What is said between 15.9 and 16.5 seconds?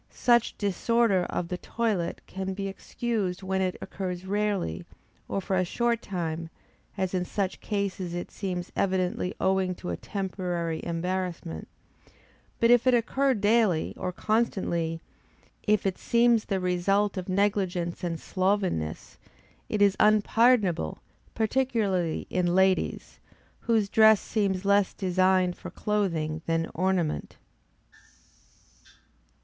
seems